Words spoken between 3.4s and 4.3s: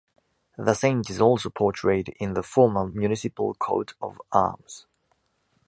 coat of